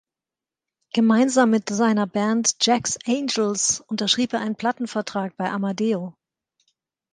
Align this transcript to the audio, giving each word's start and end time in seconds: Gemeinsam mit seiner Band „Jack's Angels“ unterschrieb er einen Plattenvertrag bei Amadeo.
Gemeinsam 0.93 1.51
mit 1.51 1.69
seiner 1.69 2.07
Band 2.07 2.55
„Jack's 2.59 2.97
Angels“ 3.05 3.81
unterschrieb 3.85 4.33
er 4.33 4.39
einen 4.39 4.55
Plattenvertrag 4.55 5.37
bei 5.37 5.51
Amadeo. 5.51 6.15